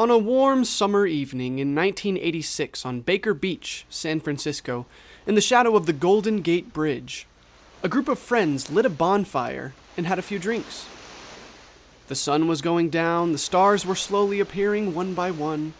[0.00, 4.86] On a warm summer evening in 1986 on Baker Beach, San Francisco,
[5.26, 7.26] in the shadow of the Golden Gate Bridge,
[7.82, 10.86] a group of friends lit a bonfire and had a few drinks.
[12.08, 15.74] The sun was going down, the stars were slowly appearing one by one.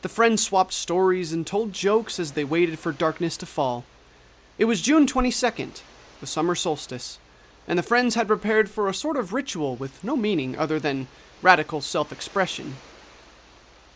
[0.00, 3.84] The friends swapped stories and told jokes as they waited for darkness to fall.
[4.56, 5.82] It was June 22nd,
[6.20, 7.18] the summer solstice,
[7.68, 11.08] and the friends had prepared for a sort of ritual with no meaning other than
[11.42, 12.76] radical self expression.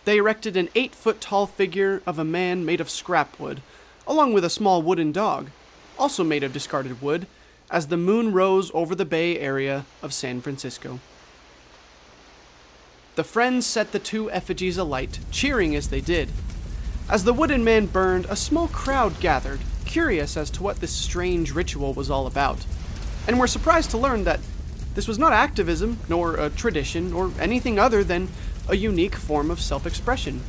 [0.04, 3.60] They erected an eight foot tall figure of a man made of scrap wood,
[4.06, 5.50] along with a small wooden dog,
[5.98, 7.26] also made of discarded wood,
[7.70, 10.98] as the moon rose over the bay area of San Francisco.
[13.16, 16.30] The friends set the two effigies alight, cheering as they did.
[17.08, 21.52] As the wooden man burned, a small crowd gathered, curious as to what this strange
[21.52, 22.64] ritual was all about,
[23.26, 24.40] and were surprised to learn that
[24.94, 28.28] this was not activism, nor a tradition, or anything other than
[28.70, 30.40] a unique form of self expression.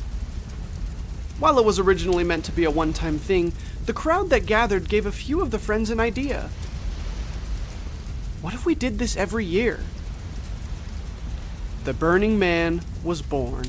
[1.40, 3.52] While it was originally meant to be a one time thing,
[3.84, 6.48] the crowd that gathered gave a few of the friends an idea.
[8.40, 9.80] What if we did this every year?
[11.84, 13.66] The Burning Man was born.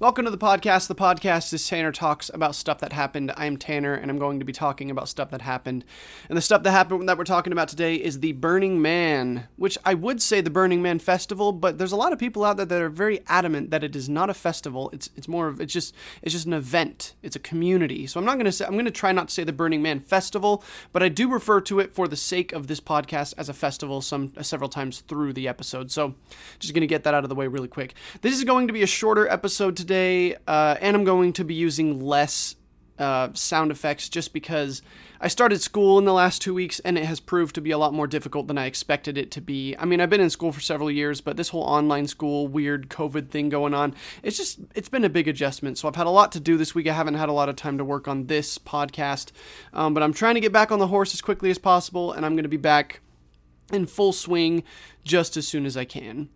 [0.00, 0.88] Welcome to the podcast.
[0.88, 3.32] The podcast is Tanner Talks about stuff that happened.
[3.36, 5.84] I'm Tanner, and I'm going to be talking about stuff that happened.
[6.26, 9.76] And the stuff that happened that we're talking about today is the Burning Man, which
[9.84, 12.64] I would say the Burning Man Festival, but there's a lot of people out there
[12.64, 14.88] that are very adamant that it is not a festival.
[14.94, 17.14] It's it's more of it's just it's just an event.
[17.22, 18.06] It's a community.
[18.06, 20.64] So I'm not gonna say I'm gonna try not to say the Burning Man Festival,
[20.94, 24.00] but I do refer to it for the sake of this podcast as a festival
[24.00, 25.90] some uh, several times through the episode.
[25.90, 26.14] So
[26.58, 27.92] just gonna get that out of the way really quick.
[28.22, 31.54] This is going to be a shorter episode today uh, and I'm going to be
[31.54, 32.56] using less
[33.00, 34.82] uh, sound effects just because
[35.22, 37.78] I started school in the last two weeks and it has proved to be a
[37.78, 39.74] lot more difficult than I expected it to be.
[39.78, 42.90] I mean, I've been in school for several years, but this whole online school weird
[42.90, 45.78] COVID thing going on, it's just, it's been a big adjustment.
[45.78, 46.86] So I've had a lot to do this week.
[46.86, 49.32] I haven't had a lot of time to work on this podcast,
[49.72, 52.26] um, but I'm trying to get back on the horse as quickly as possible, and
[52.26, 53.00] I'm going to be back
[53.72, 54.62] in full swing
[55.04, 56.28] just as soon as I can.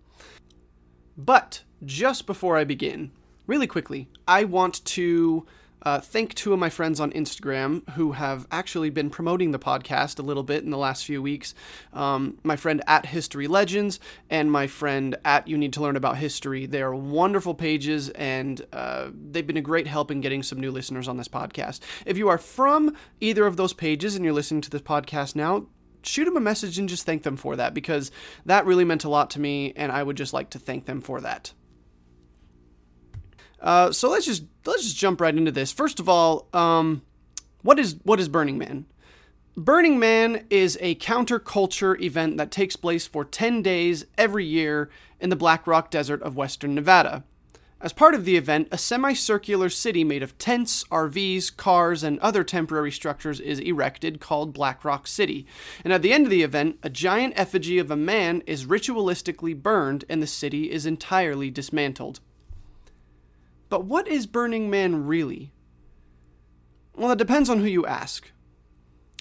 [1.16, 3.12] But just before I begin,
[3.47, 5.47] really quickly, I want to
[5.84, 10.19] uh, thank two of my friends on Instagram who have actually been promoting the podcast
[10.19, 11.54] a little bit in the last few weeks.
[11.93, 14.00] Um, my friend at History Legends
[14.31, 16.65] and my friend at You Need to Learn About History.
[16.65, 20.71] They are wonderful pages and uh, they've been a great help in getting some new
[20.71, 21.81] listeners on this podcast.
[22.06, 25.66] If you are from either of those pages and you're listening to this podcast now,
[26.03, 28.10] shoot them a message and just thank them for that because
[28.47, 31.03] that really meant a lot to me and I would just like to thank them
[31.03, 31.53] for that.
[33.64, 35.72] Uh, so let's just let's just jump right into this.
[35.72, 37.02] First of all, um,
[37.62, 38.84] what is what is Burning Man?
[39.56, 45.30] Burning Man is a counterculture event that takes place for 10 days every year in
[45.30, 47.24] the Black Rock Desert of western Nevada.
[47.80, 52.42] As part of the event, a semicircular city made of tents, RVs, cars, and other
[52.42, 55.47] temporary structures is erected called Black Rock City.
[55.84, 59.54] And at the end of the event, a giant effigy of a man is ritualistically
[59.54, 62.20] burned and the city is entirely dismantled.
[63.74, 65.52] But what is Burning Man really?
[66.94, 68.30] Well, it depends on who you ask.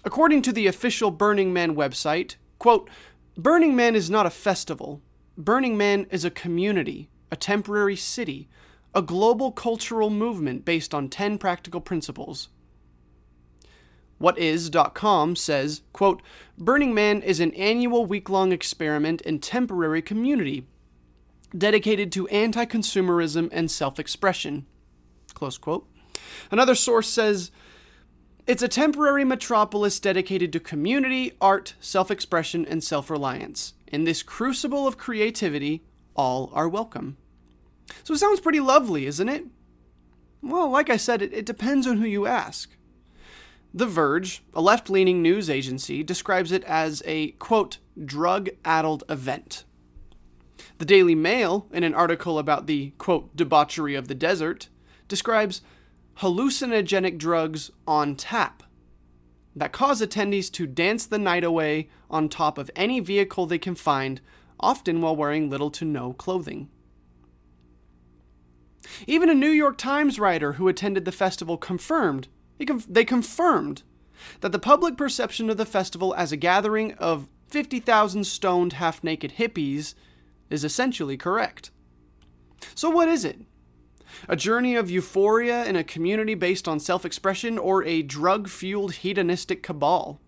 [0.05, 2.87] According to the official Burning Man website, quote,
[3.35, 5.01] Burning Man is not a festival.
[5.35, 8.47] Burning Man is a community, a temporary city,
[8.93, 12.49] a global cultural movement based on 10 practical principles.
[14.21, 16.21] Whatis.com says, quote,
[16.59, 20.67] Burning Man is an annual week long experiment and temporary community
[21.57, 24.65] dedicated to anti consumerism and self expression.
[26.51, 27.51] Another source says,
[28.45, 33.73] it's a temporary metropolis dedicated to community, art, self expression, and self reliance.
[33.87, 35.83] In this crucible of creativity,
[36.15, 37.17] all are welcome.
[38.03, 39.45] So it sounds pretty lovely, isn't it?
[40.41, 42.75] Well, like I said, it, it depends on who you ask.
[43.73, 49.63] The Verge, a left leaning news agency, describes it as a, quote, drug addled event.
[50.79, 54.69] The Daily Mail, in an article about the, quote, debauchery of the desert,
[55.07, 55.61] describes
[56.19, 58.63] hallucinogenic drugs on tap
[59.55, 63.75] that cause attendees to dance the night away on top of any vehicle they can
[63.75, 64.19] find,
[64.59, 66.69] often while wearing little to no clothing.
[69.07, 72.27] Even a New York Times writer who attended the festival confirmed,
[72.87, 73.83] they confirmed
[74.41, 79.33] that the public perception of the festival as a gathering of 50,000 stoned, half naked
[79.37, 79.93] hippies
[80.53, 81.71] is essentially correct.
[82.75, 83.41] So, what is it?
[84.29, 88.93] A journey of euphoria in a community based on self expression, or a drug fueled
[88.93, 90.21] hedonistic cabal?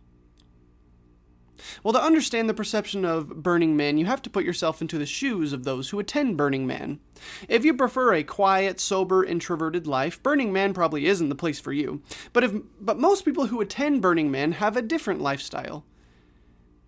[1.84, 5.06] Well, to understand the perception of Burning Man, you have to put yourself into the
[5.06, 7.00] shoes of those who attend Burning Man.
[7.48, 11.72] If you prefer a quiet, sober, introverted life, Burning Man probably isn't the place for
[11.72, 12.02] you.
[12.34, 15.86] But if but most people who attend Burning Man have a different lifestyle.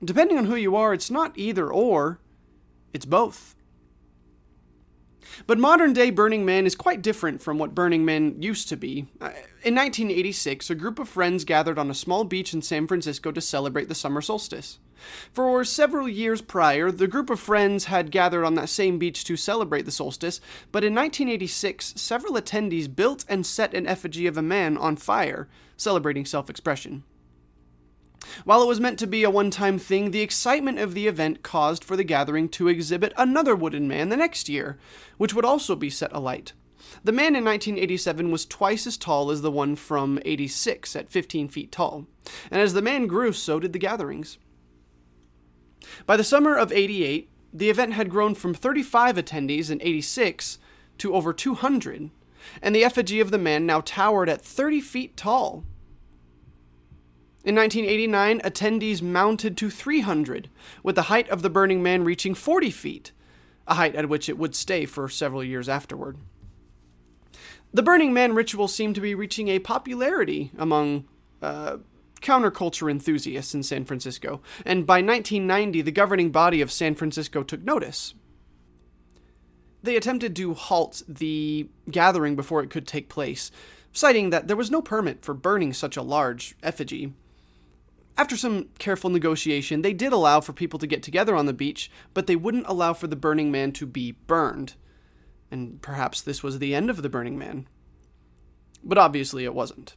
[0.04, 2.20] Depending on who you are, it's not either or,
[2.94, 3.56] it's both.
[5.46, 9.08] But modern day Burning Man is quite different from what Burning Man used to be.
[9.22, 9.30] Uh,
[9.64, 13.42] in 1986, a group of friends gathered on a small beach in San Francisco to
[13.42, 14.80] celebrate the summer solstice.
[15.32, 19.38] For several years prior, the group of friends had gathered on that same beach to
[19.38, 20.42] celebrate the solstice,
[20.72, 25.48] but in 1986, several attendees built and set an effigy of a man on fire,
[25.76, 27.04] celebrating self expression.
[28.46, 31.44] While it was meant to be a one time thing, the excitement of the event
[31.44, 34.78] caused for the gathering to exhibit another wooden man the next year,
[35.18, 36.54] which would also be set alight.
[37.04, 41.48] The man in 1987 was twice as tall as the one from 86 at 15
[41.50, 42.08] feet tall,
[42.50, 44.38] and as the man grew, so did the gatherings.
[46.06, 50.60] By the summer of 88, the event had grown from 35 attendees in 86
[51.00, 52.10] to over 200,
[52.62, 55.64] and the effigy of the man now towered at 30 feet tall.
[57.48, 60.50] In 1989, attendees mounted to 300,
[60.84, 63.14] with the height of the Burning Man reaching 40 feet,
[63.66, 66.18] a height at which it would stay for several years afterward.
[67.74, 71.06] The Burning Man ritual seemed to be reaching a popularity among
[71.42, 71.78] uh,
[72.20, 77.64] counterculture enthusiasts in San Francisco, and by 1990, the governing body of San Francisco took
[77.64, 78.14] notice.
[79.82, 83.52] They attempted to halt the gathering before it could take place,
[83.94, 87.14] citing that there was no permit for burning such a large effigy
[88.18, 91.92] after some careful negotiation, they did allow for people to get together on the beach,
[92.14, 94.74] but they wouldn't allow for the Burning Man to be burned.
[95.52, 97.68] And perhaps this was the end of the Burning Man.
[98.84, 99.96] But obviously it wasn't.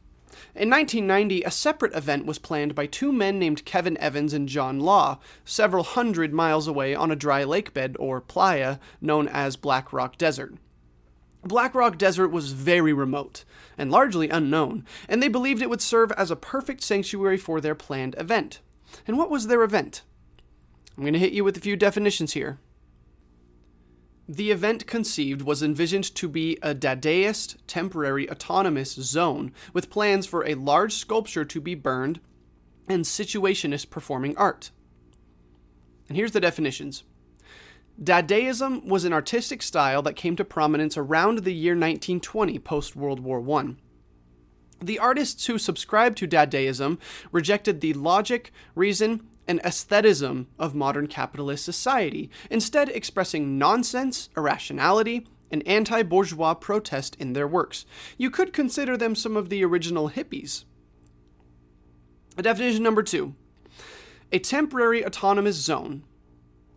[0.55, 4.79] In 1990, a separate event was planned by two men named Kevin Evans and John
[4.79, 9.91] Law, several hundred miles away on a dry lake bed, or playa, known as Black
[9.91, 10.55] Rock Desert.
[11.43, 13.43] Black Rock Desert was very remote
[13.77, 17.75] and largely unknown, and they believed it would serve as a perfect sanctuary for their
[17.75, 18.59] planned event.
[19.07, 20.03] And what was their event?
[20.95, 22.59] I'm going to hit you with a few definitions here.
[24.29, 30.45] The event conceived was envisioned to be a Dadaist temporary autonomous zone with plans for
[30.45, 32.19] a large sculpture to be burned
[32.87, 34.71] and situationist performing art.
[36.07, 37.03] And here's the definitions
[37.99, 43.19] Dadaism was an artistic style that came to prominence around the year 1920 post World
[43.19, 43.75] War I.
[44.83, 46.99] The artists who subscribed to Dadaism
[47.31, 55.67] rejected the logic, reason, and aestheticism of modern capitalist society, instead expressing nonsense, irrationality, and
[55.67, 57.85] anti bourgeois protest in their works.
[58.17, 60.63] You could consider them some of the original hippies.
[62.37, 63.35] Definition number two
[64.31, 66.03] a temporary autonomous zone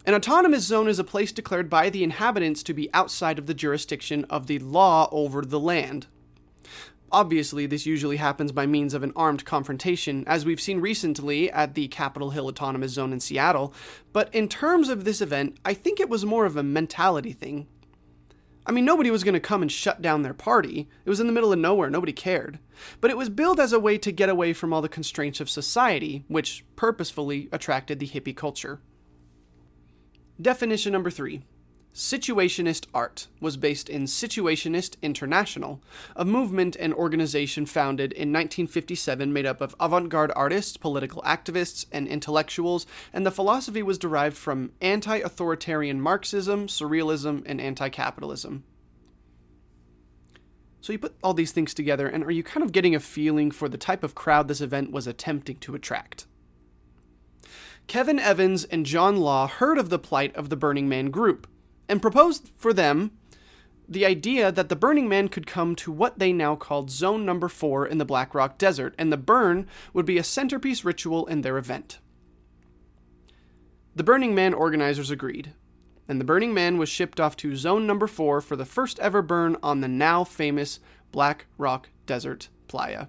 [0.07, 3.55] an autonomous zone is a place declared by the inhabitants to be outside of the
[3.55, 6.07] jurisdiction of the law over the land.
[7.11, 11.75] Obviously, this usually happens by means of an armed confrontation, as we've seen recently at
[11.75, 13.73] the Capitol Hill Autonomous Zone in Seattle,
[14.13, 17.67] but in terms of this event, I think it was more of a mentality thing.
[18.67, 20.89] I mean, nobody was going to come and shut down their party.
[21.05, 22.59] It was in the middle of nowhere, nobody cared.
[23.01, 25.49] But it was billed as a way to get away from all the constraints of
[25.49, 28.81] society, which purposefully attracted the hippie culture.
[30.41, 31.43] Definition number three
[31.95, 35.81] Situationist art was based in Situationist International,
[36.17, 41.87] a movement and organization founded in 1957 made up of avant garde artists, political activists,
[41.93, 48.65] and intellectuals, and the philosophy was derived from anti authoritarian Marxism, surrealism, and anti capitalism.
[50.81, 53.53] So you put all these things together, and are you kind of getting a feeling
[53.53, 56.27] for the type of crowd this event was attempting to attract?
[57.87, 61.47] Kevin Evans and John Law heard of the plight of the Burning Man group
[61.89, 63.13] and proposed for them
[63.89, 67.49] the idea that the Burning Man could come to what they now called Zone Number
[67.49, 71.43] 4 in the Black Rock Desert, and the burn would be a centerpiece ritual in
[71.43, 71.99] their event.
[73.95, 75.53] The Burning Man organizers agreed,
[76.09, 79.23] and the Burning Man was shipped off to Zone Number 4 for the first ever
[79.23, 80.81] burn on the now famous
[81.13, 83.07] Black Rock Desert Playa.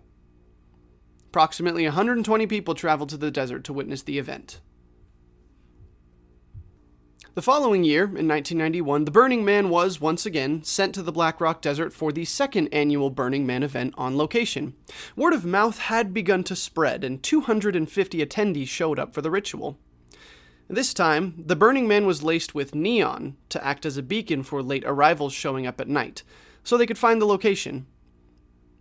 [1.27, 4.59] Approximately 120 people traveled to the desert to witness the event.
[7.35, 11.41] The following year, in 1991, the Burning Man was, once again, sent to the Black
[11.41, 14.73] Rock Desert for the second annual Burning Man event on location.
[15.17, 19.77] Word of mouth had begun to spread, and 250 attendees showed up for the ritual.
[20.69, 24.63] This time, the Burning Man was laced with neon to act as a beacon for
[24.63, 26.23] late arrivals showing up at night,
[26.63, 27.85] so they could find the location.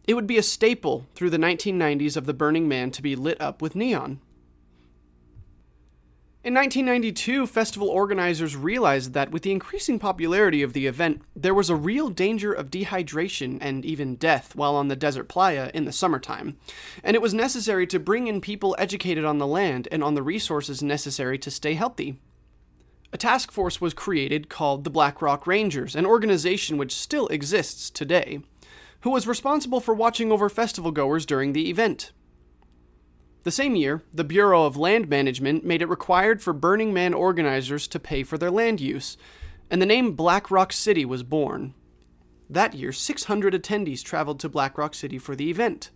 [0.06, 3.40] It would be a staple through the 1990s of the Burning Man to be lit
[3.40, 4.20] up with neon.
[6.44, 11.70] In 1992, festival organizers realized that with the increasing popularity of the event, there was
[11.70, 15.90] a real danger of dehydration and even death while on the desert playa in the
[15.90, 16.58] summertime,
[17.02, 20.22] and it was necessary to bring in people educated on the land and on the
[20.22, 22.18] resources necessary to stay healthy.
[23.10, 27.88] A task force was created called the Black Rock Rangers, an organization which still exists
[27.88, 28.40] today,
[29.00, 32.12] who was responsible for watching over festival goers during the event.
[33.44, 37.86] The same year, the Bureau of Land Management made it required for Burning Man organizers
[37.88, 39.18] to pay for their land use,
[39.70, 41.74] and the name Black Rock City was born.
[42.48, 45.90] That year, 600 attendees traveled to Black Rock City for the event.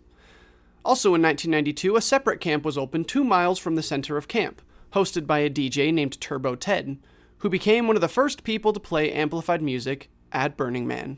[0.85, 4.61] Also in 1992, a separate camp was opened two miles from the center of camp,
[4.93, 6.97] hosted by a DJ named Turbo Ted,
[7.39, 11.17] who became one of the first people to play amplified music at Burning Man.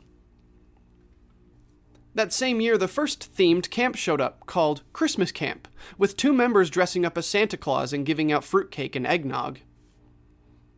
[2.14, 5.66] That same year, the first themed camp showed up, called Christmas Camp,
[5.96, 9.60] with two members dressing up as Santa Claus and giving out fruitcake and eggnog.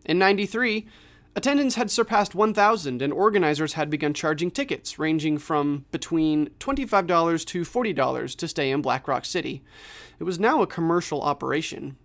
[0.04, 0.86] In 93,
[1.34, 7.62] attendance had surpassed 1,000 and organizers had begun charging tickets ranging from between $25 to
[7.62, 9.64] $40 to stay in Black Rock City.
[10.20, 11.96] It was now a commercial operation.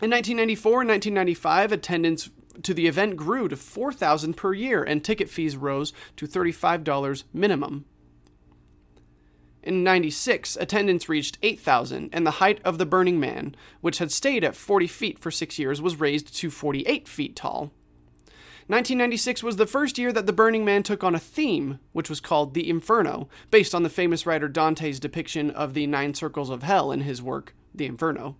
[0.00, 2.30] In 1994 and 1995, attendance
[2.62, 7.84] to the event grew to 4,000 per year and ticket fees rose to $35 minimum.
[9.66, 14.44] In 96, attendance reached 8,000, and the height of the Burning Man, which had stayed
[14.44, 17.72] at 40 feet for six years, was raised to 48 feet tall.
[18.68, 22.20] 1996 was the first year that the Burning Man took on a theme, which was
[22.20, 26.62] called the Inferno, based on the famous writer Dante's depiction of the nine circles of
[26.62, 28.36] hell in his work, The Inferno.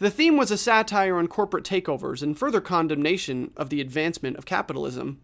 [0.00, 4.44] The theme was a satire on corporate takeovers and further condemnation of the advancement of
[4.44, 5.18] capitalism.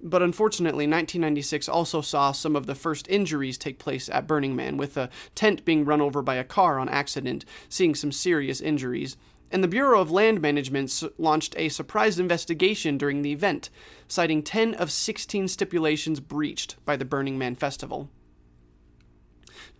[0.00, 4.76] But unfortunately, 1996 also saw some of the first injuries take place at Burning Man,
[4.76, 9.16] with a tent being run over by a car on accident, seeing some serious injuries.
[9.50, 13.70] And the Bureau of Land Management launched a surprise investigation during the event,
[14.06, 18.08] citing 10 of 16 stipulations breached by the Burning Man Festival.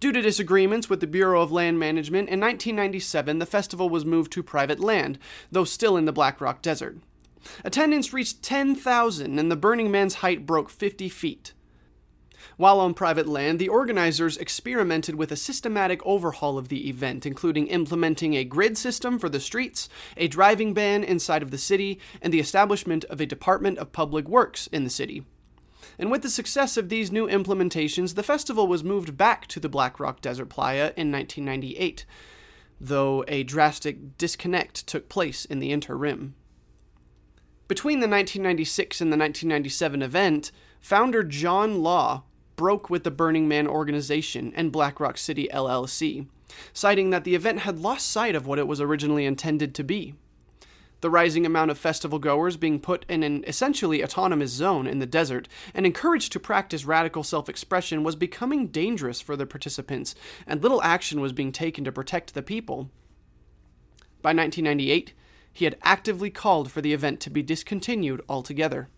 [0.01, 4.33] Due to disagreements with the Bureau of Land Management, in 1997 the festival was moved
[4.33, 5.19] to private land,
[5.53, 6.99] though still in the Black Rock Desert.
[7.65, 11.53] Attendance reached 10,000 and the Burning Man's height broke 50 feet.
[12.57, 17.67] While on private land, the organizers experimented with a systematic overhaul of the event, including
[17.69, 22.33] implementing a grid system for the streets, a driving ban inside of the city, and
[22.33, 25.25] the establishment of a Department of Public Works in the city.
[25.99, 29.69] And with the success of these new implementations, the festival was moved back to the
[29.69, 32.05] Black Rock Desert Playa in 1998,
[32.81, 36.35] though a drastic disconnect took place in the interim.
[37.69, 42.23] Between the 1996 and the 1997 event, founder John Law
[42.57, 46.27] broke with the Burning Man organization and Black Rock City LLC,
[46.73, 50.15] citing that the event had lost sight of what it was originally intended to be.
[51.03, 55.07] The rising amount of festival goers being put in an essentially autonomous zone in the
[55.07, 60.15] desert and encouraged to practice radical self expression was becoming dangerous for the participants,
[60.47, 62.91] and little action was being taken to protect the people.
[64.23, 65.13] By 1998,
[65.59, 68.89] he had actively called for the event to be discontinued altogether.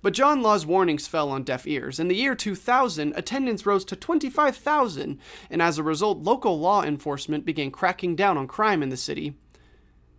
[0.00, 1.98] But John Law's warnings fell on deaf ears.
[1.98, 5.18] In the year 2000, attendance rose to 25,000,
[5.50, 9.34] and as a result, local law enforcement began cracking down on crime in the city.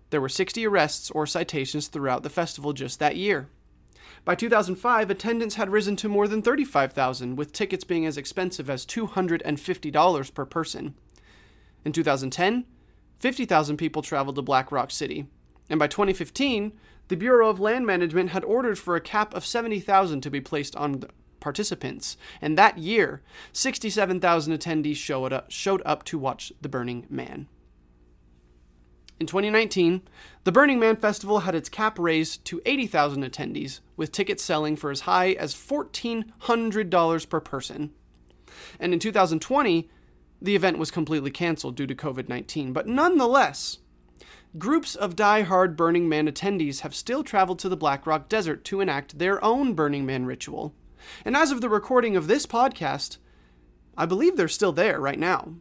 [0.10, 3.48] There were 60 arrests or citations throughout the festival just that year.
[4.26, 8.86] By 2005, attendance had risen to more than 35,000, with tickets being as expensive as
[8.86, 10.96] $250 per person.
[11.86, 12.66] In 2010,
[13.24, 15.28] 50,000 people traveled to Black Rock City.
[15.70, 16.74] And by 2015,
[17.08, 20.76] the Bureau of Land Management had ordered for a cap of 70,000 to be placed
[20.76, 21.06] on
[21.40, 22.18] participants.
[22.42, 23.22] And that year,
[23.54, 27.48] 67,000 attendees showed up, showed up to watch The Burning Man.
[29.22, 30.02] In 2019,
[30.44, 34.92] the Burning Man Festival had its cap raised to 80,000 attendees, with tickets selling for
[34.92, 37.94] as high as $1,400 per person.
[38.82, 39.90] And in 2020,
[40.44, 43.80] the event was completely canceled due to COVID 19, but nonetheless,
[44.58, 48.82] groups of die-hard Burning Man attendees have still traveled to the Black Rock Desert to
[48.82, 50.76] enact their own Burning Man ritual.
[51.24, 53.18] And as of the recording of this podcast,
[53.98, 55.54] I believe they're still there right now.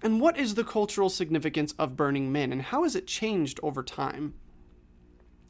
[0.00, 3.82] And what is the cultural significance of Burning Man, and how has it changed over
[3.82, 4.34] time?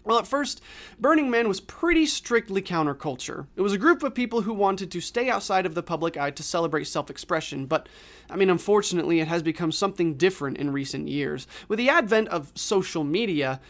[0.05, 0.61] Well, at first,
[0.99, 3.47] Burning Man was pretty strictly counterculture.
[3.55, 6.33] It was a group of people who wanted to stay outside of the public eye
[6.33, 7.89] to celebrate self expression, but,
[8.29, 11.47] I mean, unfortunately, it has become something different in recent years.
[11.69, 13.61] With the advent of social media,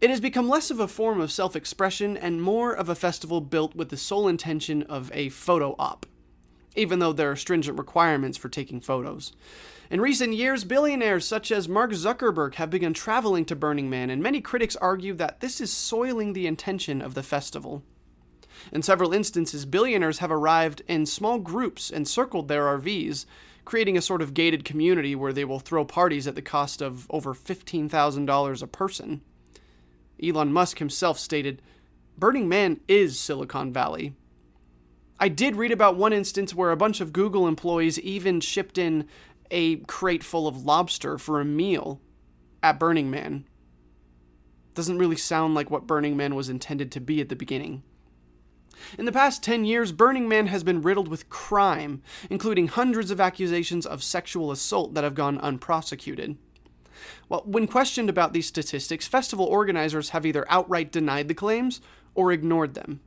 [0.00, 3.40] it has become less of a form of self expression and more of a festival
[3.40, 6.06] built with the sole intention of a photo op.
[6.74, 9.32] even though there are stringent requirements for taking photos.
[9.90, 14.22] In recent years, billionaires such as Mark Zuckerberg have begun traveling to Burning Man, and
[14.22, 17.82] many critics argue that this is soiling the intention of the festival.
[18.72, 23.26] In several instances, billionaires have arrived in small groups and circled their RVs,
[23.64, 27.06] creating a sort of gated community where they will throw parties at the cost of
[27.10, 29.20] over $15,000 a person.
[30.22, 31.60] Elon Musk himself stated,
[32.16, 34.14] Burning Man is Silicon Valley.
[35.22, 39.06] I did read about one instance where a bunch of Google employees even shipped in
[39.52, 42.00] a crate full of lobster for a meal
[42.60, 43.46] at Burning Man.
[44.74, 47.84] Doesn't really sound like what Burning Man was intended to be at the beginning.
[48.98, 53.20] In the past 10 years, Burning Man has been riddled with crime, including hundreds of
[53.20, 56.36] accusations of sexual assault that have gone unprosecuted.
[57.28, 61.80] Well, when questioned about these statistics, festival organizers have either outright denied the claims
[62.16, 62.98] or ignored them.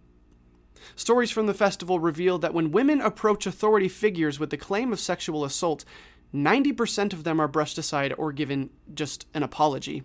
[0.96, 5.00] Stories from the festival reveal that when women approach authority figures with the claim of
[5.00, 5.86] sexual assault,
[6.34, 10.03] 90% of them are brushed aside or given just an apology.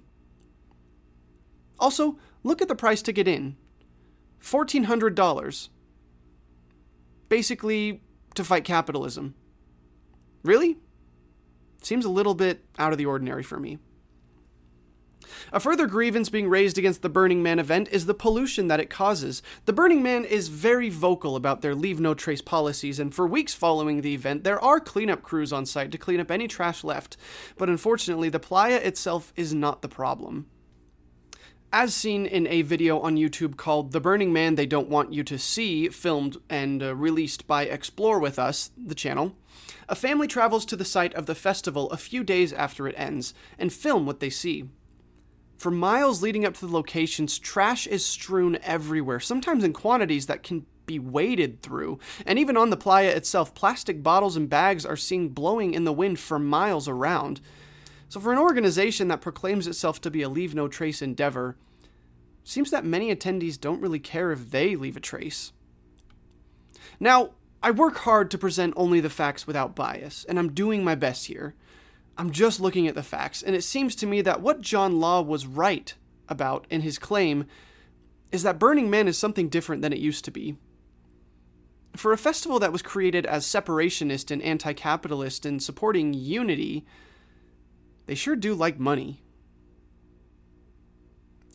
[1.79, 3.57] Also, look at the price to get in
[4.43, 5.69] $1,400.
[7.29, 8.03] Basically,
[8.35, 9.35] to fight capitalism.
[10.43, 10.79] Really?
[11.83, 13.79] Seems a little bit out of the ordinary for me.
[15.53, 18.91] A further grievance being raised against the Burning Man event is the pollution that it
[18.91, 19.43] causes.
[19.65, 23.55] The Burning Man is very vocal about their leave no trace policies, and for weeks
[23.55, 27.17] following the event, there are cleanup crews on site to clean up any trash left.
[27.57, 30.47] But unfortunately, the playa itself is not the problem.
[31.73, 35.23] As seen in a video on YouTube called The Burning Man They Don't Want You
[35.23, 39.37] to See, filmed and uh, released by Explore With Us, the channel,
[39.89, 43.35] a family travels to the site of the festival a few days after it ends
[43.57, 44.69] and film what they see.
[45.61, 50.43] For miles leading up to the locations, trash is strewn everywhere, sometimes in quantities that
[50.43, 51.99] can be waded through.
[52.25, 55.93] And even on the playa itself, plastic bottles and bags are seen blowing in the
[55.93, 57.43] wind for miles around.
[58.09, 61.59] So, for an organization that proclaims itself to be a leave no trace endeavor,
[62.43, 65.53] seems that many attendees don't really care if they leave a trace.
[66.99, 67.33] Now,
[67.63, 71.27] I work hard to present only the facts without bias, and I'm doing my best
[71.27, 71.55] here.
[72.21, 75.23] I'm just looking at the facts, and it seems to me that what John Law
[75.23, 75.95] was right
[76.29, 77.47] about in his claim
[78.31, 80.59] is that Burning Man is something different than it used to be.
[81.97, 86.85] For a festival that was created as separationist and anti capitalist and supporting unity,
[88.05, 89.23] they sure do like money.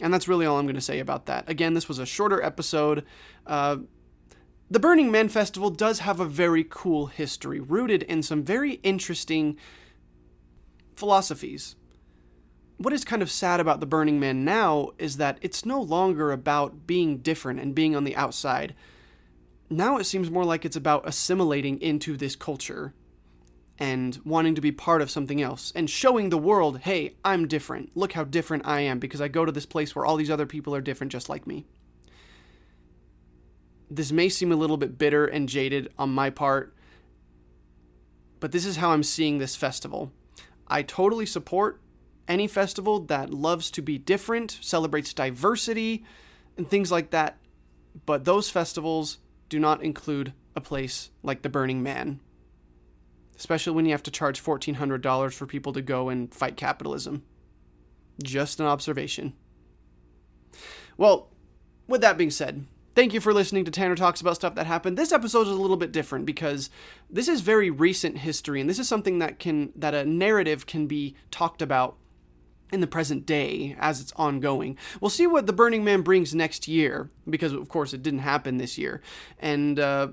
[0.02, 1.48] And that's really all I'm going to say about that.
[1.48, 3.06] Again, this was a shorter episode.
[3.46, 3.78] Uh,
[4.72, 9.58] the Burning Man Festival does have a very cool history, rooted in some very interesting
[10.96, 11.76] philosophies.
[12.78, 16.32] What is kind of sad about the Burning Man now is that it's no longer
[16.32, 18.76] about being different and being on the outside.
[19.70, 22.94] Now it seems more like it's about assimilating into this culture
[23.78, 27.96] and wanting to be part of something else and showing the world, hey, I'm different.
[27.96, 30.46] Look how different I am because I go to this place where all these other
[30.46, 31.66] people are different just like me.
[33.90, 36.74] This may seem a little bit bitter and jaded on my part,
[38.40, 40.12] but this is how I'm seeing this festival.
[40.68, 41.82] I totally support
[42.28, 46.06] any festival that loves to be different, celebrates diversity,
[46.58, 47.38] and things like that,
[48.06, 52.20] but those festivals do not include a place like the Burning Man
[53.38, 57.24] especially when you have to charge $1,400 for people to go and fight capitalism.
[58.24, 59.34] Just an observation.
[60.98, 61.30] Well,
[61.88, 64.98] with that being said, thank you for listening to Tanner Talks About Stuff That Happened.
[64.98, 66.70] This episode is a little bit different because
[67.10, 70.88] this is very recent history, and this is something that can that a narrative can
[70.88, 71.98] be talked about
[72.72, 74.78] in the present day as it's ongoing.
[75.00, 78.58] We'll see what the Burning Man brings next year because, of course, it didn't happen
[78.58, 79.02] this year,
[79.40, 80.08] and uh,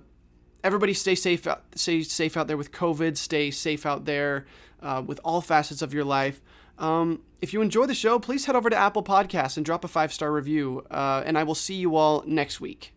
[0.64, 4.46] everybody stay safe out, stay safe out there with covid stay safe out there
[4.80, 6.40] uh, with all facets of your life
[6.82, 9.88] um, if you enjoy the show please head over to apple podcasts and drop a
[9.88, 12.92] five star review uh, and i will see you all next week